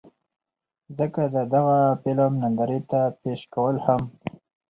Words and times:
ځکه 0.97 1.21
د 1.35 1.37
دغه 1.53 1.77
فلم 2.01 2.31
نندارې 2.41 2.79
ته 2.91 3.01
پېش 3.21 3.41
کول 3.53 3.75
هم 3.85 4.01